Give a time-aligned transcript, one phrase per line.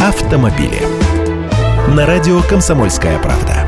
[0.00, 0.80] автомобили.
[1.94, 3.66] На радио «Комсомольская правда».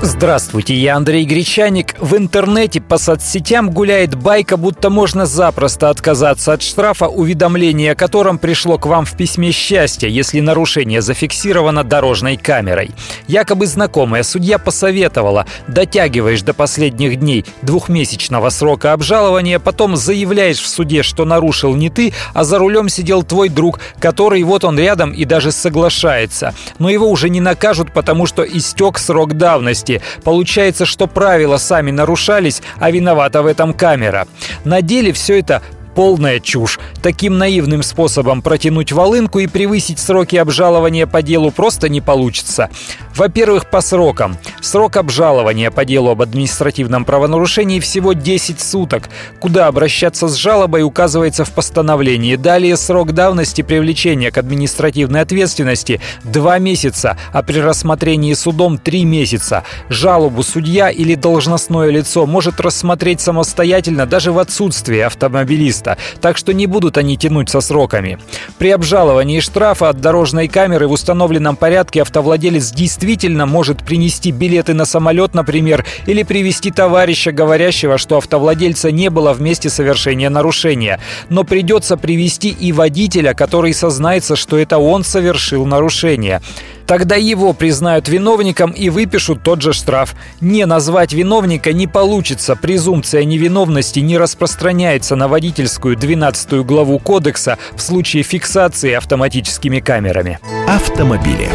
[0.00, 1.94] Здравствуйте, я Андрей Гречаник.
[1.98, 8.38] В интернете по соцсетям гуляет байка, будто можно запросто отказаться от штрафа, уведомление о котором
[8.38, 12.92] пришло к вам в письме счастья, если нарушение зафиксировано дорожной камерой.
[13.26, 21.02] Якобы знакомая судья посоветовала, дотягиваешь до последних дней двухмесячного срока обжалования, потом заявляешь в суде,
[21.02, 25.24] что нарушил не ты, а за рулем сидел твой друг, который вот он рядом и
[25.24, 26.54] даже соглашается.
[26.78, 30.02] Но его уже не накажут, потому что истек срок давности.
[30.22, 34.26] Получается, что правила сами нарушались, а виновата в этом камера.
[34.64, 35.62] На деле все это
[35.96, 36.78] полная чушь.
[37.02, 42.70] Таким наивным способом протянуть волынку и превысить сроки обжалования по делу просто не получится.
[43.14, 44.36] Во-первых, по срокам.
[44.66, 49.08] Срок обжалования по делу об административном правонарушении всего 10 суток.
[49.38, 52.34] Куда обращаться с жалобой указывается в постановлении.
[52.34, 59.62] Далее срок давности привлечения к административной ответственности 2 месяца, а при рассмотрении судом 3 месяца.
[59.88, 66.66] Жалобу судья или должностное лицо может рассмотреть самостоятельно даже в отсутствии автомобилиста так что не
[66.66, 68.18] будут они тянуть со сроками.
[68.58, 74.86] При обжаловании штрафа от дорожной камеры в установленном порядке автовладелец действительно может принести билеты на
[74.86, 80.98] самолет, например, или привести товарища, говорящего, что автовладельца не было в месте совершения нарушения.
[81.28, 86.40] Но придется привести и водителя, который сознается, что это он совершил нарушение.
[86.86, 90.14] Тогда его признают виновником и выпишут тот же штраф.
[90.40, 92.56] Не назвать виновника не получится.
[92.56, 100.38] Презумпция невиновности не распространяется на водительскую 12 главу кодекса в случае фиксации автоматическими камерами.
[100.66, 101.50] Автомобили.